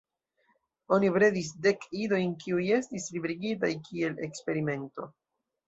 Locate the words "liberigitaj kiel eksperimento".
3.17-5.11